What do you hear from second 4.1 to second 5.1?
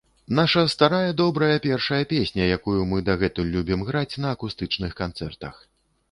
на акустычных